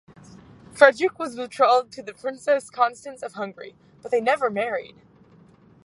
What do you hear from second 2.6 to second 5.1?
Constance of Hungary, but they never married.